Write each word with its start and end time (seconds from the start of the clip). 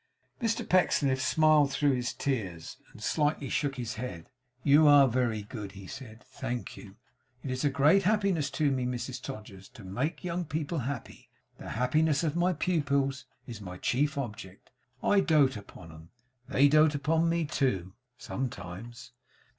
Mr 0.41 0.67
Pecksniff 0.67 1.21
smiled 1.21 1.71
through 1.71 1.91
his 1.91 2.11
tears, 2.11 2.77
and 2.91 3.03
slightly 3.03 3.49
shook 3.49 3.75
his 3.75 3.93
head. 4.01 4.31
'You 4.63 4.87
are 4.87 5.07
very 5.07 5.43
good,' 5.43 5.73
he 5.73 5.85
said, 5.85 6.23
'thank 6.23 6.75
you. 6.75 6.95
It 7.43 7.51
is 7.51 7.63
a 7.63 7.69
great 7.69 8.01
happiness 8.01 8.49
to 8.49 8.71
me, 8.71 8.83
Mrs 8.87 9.21
Todgers, 9.21 9.69
to 9.69 9.83
make 9.83 10.23
young 10.23 10.43
people 10.43 10.79
happy. 10.79 11.29
The 11.59 11.69
happiness 11.77 12.23
of 12.23 12.35
my 12.35 12.51
pupils 12.51 13.25
is 13.45 13.61
my 13.61 13.77
chief 13.77 14.17
object. 14.17 14.71
I 15.03 15.19
dote 15.19 15.55
upon 15.55 15.91
'em. 15.91 16.09
They 16.49 16.67
dote 16.67 16.95
upon 16.95 17.29
me 17.29 17.45
too 17.45 17.93
sometimes. 18.17 19.11